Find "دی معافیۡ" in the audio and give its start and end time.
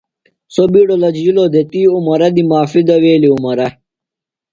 2.35-2.85